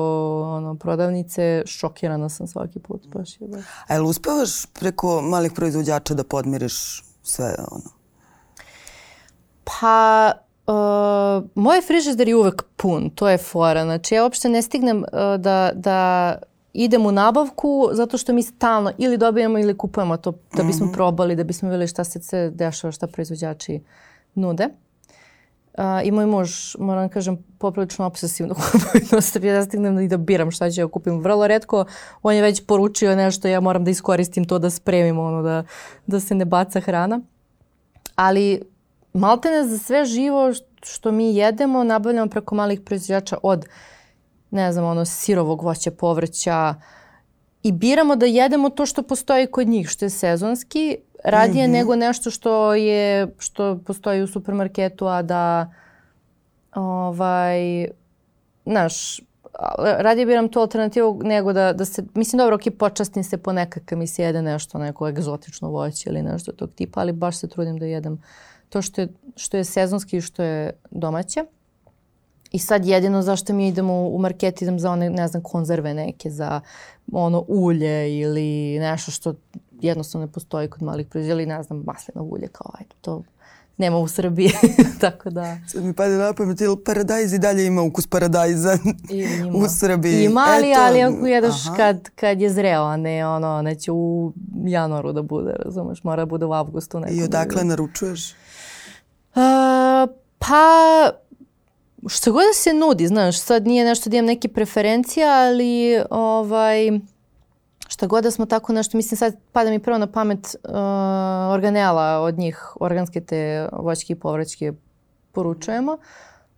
[0.44, 3.06] ono, prodavnice, šokirana sam svaki put.
[3.06, 3.64] Baš je baš.
[3.86, 7.90] A jel uspevaš preko malih proizvođača da podmiriš sve ono?
[9.64, 10.32] Pa,
[10.66, 13.84] Uh, moj frižider je uvek pun, to je fora.
[13.84, 16.34] Znači ja uopšte ne stignem uh, da, da
[16.72, 20.88] idem u nabavku zato što mi stalno ili dobijemo ili kupujemo to da bismo mm
[20.88, 20.94] -hmm.
[20.94, 23.80] probali, da bismo videli šta se sve dešava, šta proizvođači
[24.34, 24.68] nude.
[25.78, 29.54] Uh, I moj muž, moram da kažem, poprilično obsesivno kupuje.
[29.54, 31.20] ja stignem i da biram šta ću ja kupim.
[31.20, 31.84] Vrlo redko
[32.22, 35.64] on je već poručio nešto, ja moram da iskoristim to da spremim, ono, da,
[36.06, 37.20] da se ne baca hrana.
[38.16, 38.73] Ali
[39.14, 43.66] maltene za sve živo što mi jedemo nabavljamo preko malih proizvođača od
[44.50, 46.74] ne znam, ono, sirovog voća, povrća
[47.62, 51.72] i biramo da jedemo to što postoji kod njih, što je sezonski, radije mm -hmm.
[51.72, 55.72] nego nešto što je, što postoji u supermarketu, a da
[56.74, 57.88] ovaj,
[58.66, 59.20] znaš,
[59.78, 63.98] radije biram tu alternativu nego da, da se, mislim dobro, ok, počastim se ponekad kad
[63.98, 67.78] mi se jede nešto, neko egzotično voće ili nešto tog tipa, ali baš se trudim
[67.78, 68.22] da jedem
[68.74, 71.44] to što je, što je sezonski i što je domaće.
[72.52, 76.30] I sad jedino zašto mi idemo u market idem za one, ne znam, konzerve neke,
[76.30, 76.60] za
[77.12, 79.34] ono ulje ili nešto što
[79.80, 83.22] jednostavno ne postoji kod malih proizvođača ili ne znam, maslinovo ulje kao ajde, to
[83.76, 84.50] nema u Srbiji,
[85.00, 85.58] tako da.
[85.68, 88.78] Sad mi pada na pamet, ili paradajz i dalje ima ukus paradajza
[89.10, 89.56] ima.
[89.56, 90.24] u Srbiji.
[90.24, 94.32] Ima, ali, Eto, ali ako jedeš kad, kad je zreo, a ne ono, neće u
[94.64, 97.02] januaru da bude, razumeš, mora da bude u avgustu.
[97.10, 98.34] I odakle da naručuješ?
[99.34, 101.10] Uh, pa
[102.08, 106.90] što god da se nudi, znaš, sad nije nešto da imam neke preferencije, ali ovaj,
[107.88, 110.70] šta god da smo tako nešto, mislim sad pada mi prvo na pamet uh,
[111.52, 114.72] organela od njih, organske te voćke i povraćke
[115.32, 115.98] poručujemo.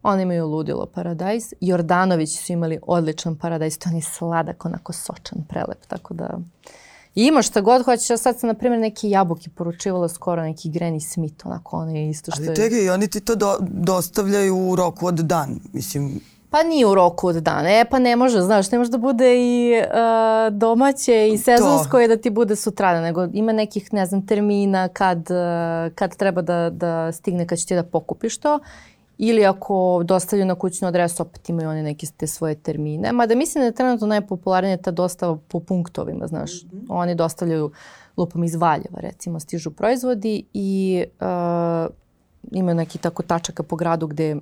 [0.03, 1.45] Oni imaju ludilo paradajz.
[1.61, 6.39] Jordanović su imali odličan paradajz, to on je sladak, onako sočan, prelep, tako da...
[7.17, 10.71] I ima šta god hoćeš, ja sad sam, na primjer, neke jabuke poručivala skoro, neki
[10.71, 12.93] Granny Smith, onako, ono je isto što Ali čekaj, je...
[12.93, 16.21] oni ti to do, dostavljaju u roku od dan, mislim...
[16.51, 19.35] Pa nije u roku od dana, e pa ne može, znaš, ne može da bude
[19.37, 24.27] i uh, domaće i sezonsko i da ti bude sutradan, nego ima nekih, ne znam,
[24.27, 28.61] termina kad, uh, kad treba da, da stigne, kad će ti da pokupiš to
[29.19, 33.13] ili ako dostavljaju na kućnu adresu, opet imaju oni neke te svoje termine.
[33.13, 36.63] Mada mislim da je trenutno najpopularnija ta dostava po punktovima, znaš.
[36.63, 36.87] Mm -hmm.
[36.89, 37.71] Oni dostavljaju
[38.17, 41.93] lupom iz Valjeva, recimo, stižu proizvodi i uh,
[42.53, 44.37] imaju neki tako tačaka po gradu gde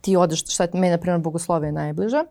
[0.00, 2.24] ti odeš, šta meni, na primjer, Bogoslovija je najbliža,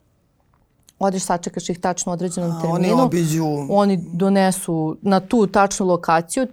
[1.00, 2.94] odeš, sačekaš ih tačno u određenom A, terminu.
[2.94, 3.46] Oni obiđu...
[3.70, 6.48] Oni donesu na tu tačnu lokaciju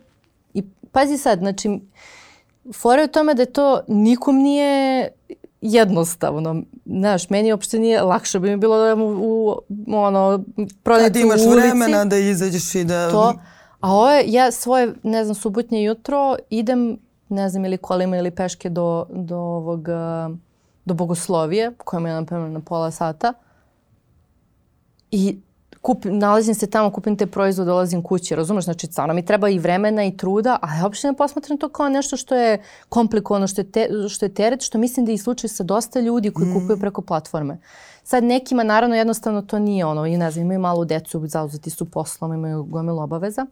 [0.54, 1.80] i pazi sad, znači,
[2.74, 5.08] fora je u tome da je to nikom nije
[5.60, 6.62] jednostavno.
[6.86, 10.44] Znaš, meni uopšte nije, lakše bi mi bilo da u, u ono,
[10.82, 11.44] prodati u ulici.
[11.44, 13.10] Kad imaš vremena da izađeš i da...
[13.10, 13.34] To.
[13.80, 18.30] A ovo je, ja svoje, ne znam, subotnje jutro idem, ne znam, ili kolima ili
[18.30, 19.88] peške do, do ovog,
[20.84, 23.32] do Bogoslovije, koja je, na na pola sata.
[25.10, 25.38] I
[25.82, 28.64] kupim, nalazim se tamo, kupim te proizvode, dolazim kući, razumeš?
[28.64, 31.88] Znači, stvarno mi treba i vremena i truda, a ja uopšte ne posmatram to kao
[31.88, 35.18] nešto što je komplikovano, što je, te, što je teret, što mislim da je i
[35.18, 36.54] slučaj sa dosta ljudi koji mm.
[36.54, 37.58] kupuju preko platforme.
[38.02, 41.84] Sad nekima, naravno, jednostavno to nije ono, i ne znam, imaju malu decu, zauzeti su
[41.84, 43.46] poslom, imaju gomilu obaveza.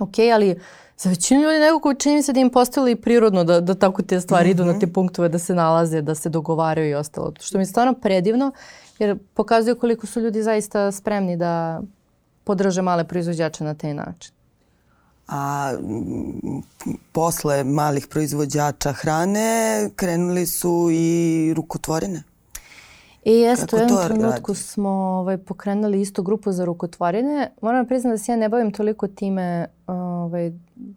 [0.00, 0.60] Ok, ali
[0.96, 4.20] za većinu ljudi nekako čini mi se da im postavili prirodno da, da tako te
[4.20, 4.54] stvari mm -hmm.
[4.54, 4.80] idu na mhm.
[4.80, 7.32] te punktove, da se nalaze, da se dogovaraju i ostalo.
[7.40, 8.52] Što mi je stvarno predivno
[8.98, 11.82] jer pokazuje koliko su ljudi zaista spremni da
[12.44, 14.34] podrže male proizvođače na taj način.
[15.28, 15.72] A
[17.12, 22.22] posle malih proizvođača hrane krenuli su i rukotvorine?
[23.24, 24.60] I jeste, u jednom trenutku radi?
[24.60, 27.50] smo ovaj, pokrenuli istu grupu za rukotvorine.
[27.62, 30.52] Moram priznati da se ja ne bavim toliko time, ovaj,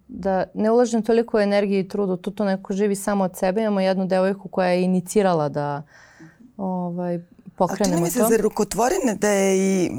[0.08, 3.62] da ne ulažem toliko energije i trudu, tu to neko živi samo od sebe.
[3.62, 5.84] Imamo jednu devojku koja je inicirala da
[6.58, 7.20] ovaj,
[7.58, 8.06] pokrenemo to.
[8.06, 9.90] A čini mi se za rukotvorine da, je i,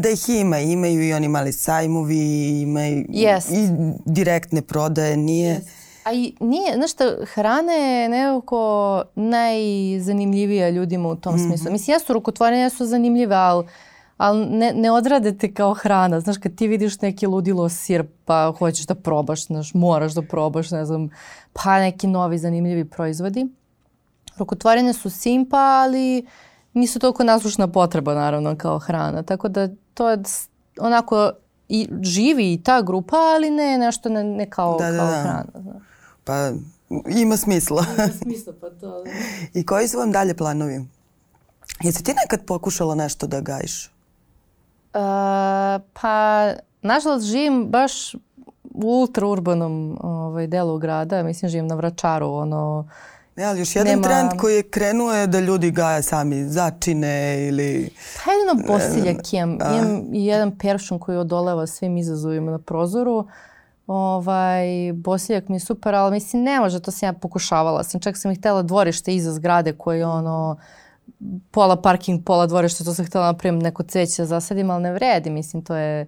[0.00, 0.58] da ih ima.
[0.58, 3.52] Imaju i oni mali sajmovi, imaju yes.
[3.52, 3.68] i
[4.06, 5.16] direktne prodaje.
[5.16, 5.56] Nije...
[5.56, 5.84] Yes.
[6.04, 11.46] A i nije, znaš šta, hrana je nekako najzanimljivija ljudima u tom mm -hmm.
[11.46, 11.72] smislu.
[11.72, 13.66] Mislim, jesu rukotvorine, jesu zanimljive, ali
[14.16, 16.20] ali ne, ne odrade te kao hrana.
[16.20, 20.70] Znaš, kad ti vidiš neki ludilo sir, pa hoćeš da probaš, znaš, moraš da probaš,
[20.70, 21.08] ne znam,
[21.52, 23.46] pa neki novi zanimljivi proizvodi.
[24.38, 26.26] Rukotvorine su simpa, ali
[26.74, 29.22] nisu toliko naslušna potreba naravno kao hrana.
[29.22, 30.18] Tako da to je
[30.80, 31.32] onako
[31.68, 35.12] i živi i ta grupa, ali ne nešto ne, ne kao, da, da kao da,
[35.12, 35.22] da.
[35.22, 35.62] hrana.
[35.62, 35.82] Znaš.
[36.24, 36.50] Pa
[37.08, 37.84] ima smisla.
[37.98, 39.02] Ima smisla, pa to.
[39.02, 39.10] Da.
[39.54, 40.84] I koji su vam dalje planovi?
[41.82, 43.86] Jesi ti nekad pokušala nešto da gajiš?
[43.86, 45.00] Uh,
[46.00, 46.48] pa,
[46.82, 48.20] nažalost, živim baš u
[48.74, 51.22] ultra urbanom ovaj, delu grada.
[51.22, 52.88] Mislim, živim na Vračaru, ono,
[53.36, 54.02] Ne, ali još jedan nema...
[54.02, 57.90] trend koji je krenuo je da ljudi gaja sami začine ili...
[58.24, 59.58] Pa jedno bosiljak imam.
[59.60, 59.76] A...
[59.76, 63.26] Imam i jedan peršun koji odoleva svim izazovima na prozoru.
[63.86, 67.84] Ovaj, bosiljak mi je super, ali mislim ne može, to sam ja pokušavala.
[67.84, 70.56] Sam čak sam ih htela dvorište iza zgrade koje je ono
[71.50, 75.30] pola parking, pola dvorište, to sam htela napravim neko cveće da zasadim, ali ne vredi,
[75.30, 76.06] mislim to je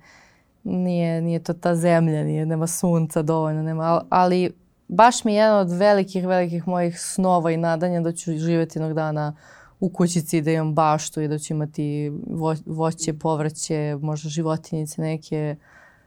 [0.65, 4.53] nije, nije to ta zemlja, nije, nema sunca dovoljno, nema, ali
[4.89, 8.95] baš mi je jedan od velikih, velikih mojih snova i nadanja da ću živjeti jednog
[8.95, 9.37] dana
[9.81, 15.57] u kućici da imam baštu i da ću imati vo, voće, povrće, možda životinjice neke.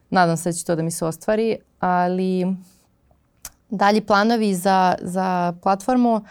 [0.09, 2.55] Nadam se da će to da mi se ostvari, ali
[3.69, 6.21] dalji planovi za, za platformu,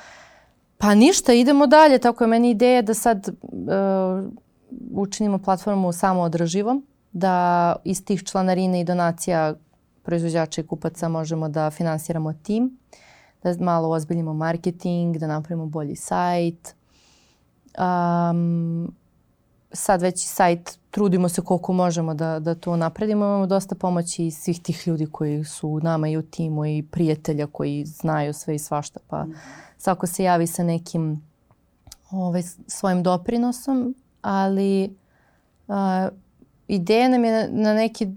[0.78, 1.98] pa ništa, idemo dalje.
[1.98, 4.28] Tako je meni ideja da sad uh,
[4.92, 9.54] učinimo platformu samo održivom, da iz tih članarina i donacija
[10.08, 12.78] proizvođača i kupaca možemo da finansiramo tim,
[13.42, 16.74] da malo ozbiljimo marketing, da napravimo bolji sajt.
[17.78, 18.94] Um,
[19.72, 23.24] sad već sajt trudimo se koliko možemo da, da to napredimo.
[23.24, 27.46] Imamo dosta pomoći iz svih tih ljudi koji su nama i u timu i prijatelja
[27.46, 29.00] koji znaju sve i svašta.
[29.08, 29.34] Pa mm.
[29.78, 31.22] svako se javi sa nekim
[32.10, 34.96] ovaj, svojim doprinosom, ali
[35.66, 35.74] uh,
[36.68, 38.08] ideja nam je na, na neki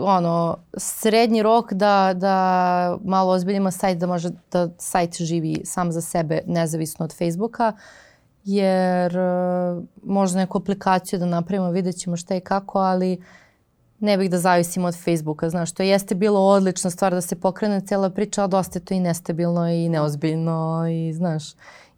[0.00, 6.00] ono, srednji rok da, da malo ozbiljimo sajt, da može da sajt živi sam za
[6.00, 7.72] sebe nezavisno od Facebooka,
[8.44, 13.22] jer uh, možda neku aplikaciju da napravimo, vidjet ćemo šta i kako, ali
[14.00, 17.80] ne bih da zavisimo od Facebooka, znaš, to jeste bilo odlična stvar da se pokrene
[17.80, 21.44] cela priča, a dosta je to i nestabilno i neozbiljno i znaš,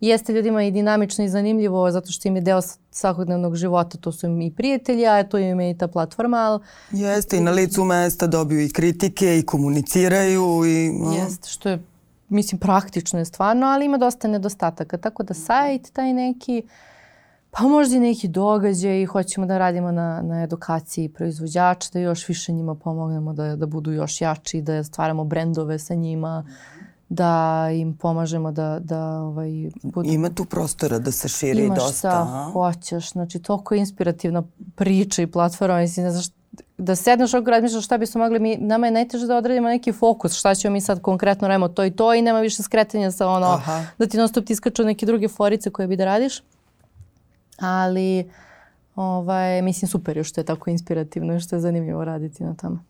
[0.00, 4.26] jeste ljudima i dinamično i zanimljivo zato što im je deo svakodnevnog života, to su
[4.26, 6.36] im i prijatelji, a to im je i ta platforma.
[6.36, 6.60] Ali...
[6.90, 10.64] Jeste i na licu mesta dobiju i kritike i komuniciraju.
[10.66, 11.12] I, no.
[11.12, 11.82] Jeste, što je
[12.28, 14.96] mislim praktično je stvarno, ali ima dosta nedostataka.
[14.96, 16.62] Tako da sajt taj neki,
[17.50, 22.28] pa možda i neki događaj i hoćemo da radimo na, na edukaciji proizvođača, da još
[22.28, 26.40] više njima pomognemo da, da budu još jači, da stvaramo brendove sa njima.
[26.40, 29.50] Mm da im pomažemo da, da ovaj,
[29.82, 30.08] budu...
[30.08, 32.08] Ima tu prostora da se širi Imaš dosta.
[32.08, 34.42] Imaš šta hoćeš, znači toliko inspirativna
[34.76, 36.26] priča i platforma, mislim, ne znaš,
[36.78, 40.32] da sedneš ovog razmišljaš šta bismo mogli mi, nama je najteže da odradimo neki fokus,
[40.32, 43.46] šta ćemo mi sad konkretno radimo to i to i nema više skretanja sa ono,
[43.46, 43.84] Aha.
[43.98, 46.42] da ti non stop ti iskaču neke druge forice koje bi da radiš.
[47.58, 48.30] Ali,
[48.96, 52.84] ovaj, mislim, super je što je tako inspirativno i što je zanimljivo raditi na tamo.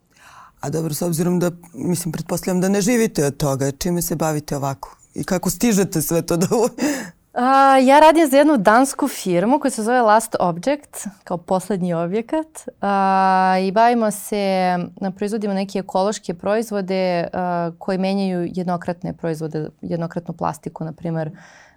[0.60, 4.56] A dobro, s obzirom da, mislim, pretpostavljam da ne živite od toga, čime se bavite
[4.56, 4.96] ovako?
[5.14, 6.46] I kako stižete sve to da...
[7.32, 12.68] A, ja radim za jednu dansku firmu koja se zove Last Object, kao poslednji objekat.
[12.80, 14.76] A, I bavimo se,
[15.16, 21.30] proizvodimo neke ekološke proizvode a, koji menjaju jednokratne proizvode, jednokratnu plastiku, na primer.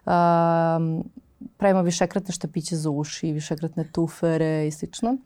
[0.06, 0.80] A,
[1.58, 5.18] pravimo višekratne štapiće za uši, višekratne tufere i slično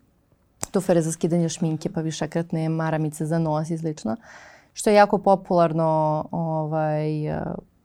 [0.76, 4.16] tufere za skidanje šminke, pa višekratne maramice za nos i slično.
[4.74, 7.10] Što je jako popularno ovaj,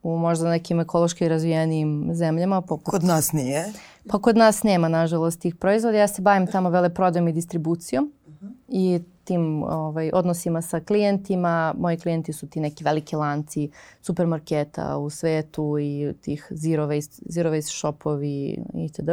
[0.02, 2.60] u možda nekim ekološki razvijenim zemljama.
[2.60, 2.90] Poput...
[2.90, 3.72] Kod nas nije?
[4.08, 5.98] Pa kod nas nema, nažalost, tih proizvoda.
[5.98, 8.52] Ja se bavim tamo veleprodajom i distribucijom uh -huh.
[8.68, 11.74] i tim ovaj, odnosima sa klijentima.
[11.78, 13.70] Moji klijenti su ti neki veliki lanci
[14.02, 19.10] supermarketa u svetu i tih zero waste, zero waste shopovi itd.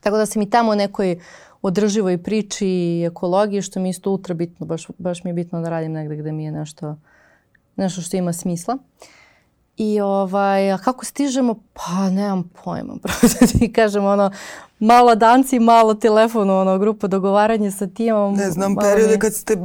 [0.00, 1.20] Tako da sam i tamo u nekoj
[1.66, 4.66] održivoj priči i ekologiji, što mi isto ultra bitno.
[4.66, 6.96] Baš, baš mi je bitno da radim negde gde mi je nešto,
[7.76, 8.78] nešto što ima smisla.
[9.76, 11.54] I ovaj, a kako stižemo?
[11.72, 12.94] Pa nemam pojma,
[13.40, 14.30] da ti kažem, ono,
[14.84, 18.34] malo danci, malo telefon, ono, grupa dogovaranje sa timom.
[18.34, 19.56] Ne znam, periode kad ste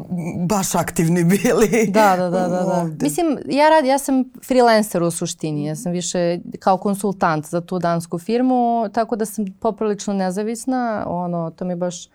[0.47, 1.91] baš aktivni bili.
[1.99, 2.63] Da, da, da, da.
[2.63, 2.87] da.
[3.01, 7.79] Mislim, ja rad, ja sam freelancer u suštini, ja sam više kao konsultant za tu
[7.79, 12.09] dansku firmu, tako da sam poprilično nezavisna, ono, to mi baš,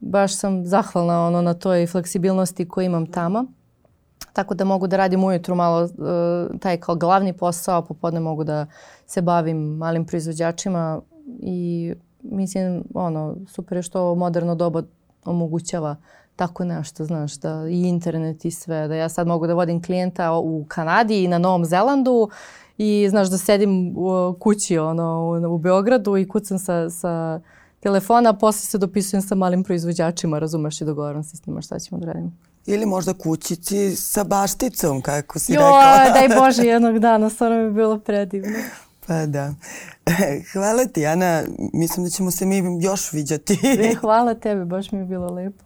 [0.00, 3.44] baš sam zahvalna ono, na toj fleksibilnosti koju imam tamo.
[4.32, 8.44] Tako da mogu da radim ujutru malo uh, taj kao glavni posao, a popodne mogu
[8.44, 8.66] da
[9.06, 11.00] se bavim malim proizvođačima
[11.42, 11.94] i
[12.24, 14.82] mislim, ono, super je što moderno doba
[15.24, 15.96] omogućava
[16.36, 20.32] tako nešto, znaš, da i internet i sve, da ja sad mogu da vodim klijenta
[20.32, 22.28] u Kanadi i na Novom Zelandu
[22.78, 27.40] i, znaš, da sedim u kući, ono, u, u Beogradu i kucam sa, sa
[27.80, 31.78] telefona, a posle se dopisujem sa malim proizvođačima, razumeš, i dogovaram se s njima šta
[31.78, 32.32] ćemo da radimo.
[32.66, 36.10] Ili možda kućici sa bašticom, kako si jo, rekla.
[36.14, 38.58] daj Bože jednog dana, stvarno bi bilo predivno.
[39.06, 39.54] Pa da.
[40.52, 41.42] Hvala ti, Ana.
[41.72, 43.58] Mislim da ćemo se mi još viđati.
[43.64, 45.64] E, hvala tebi, baš mi je bilo lepo.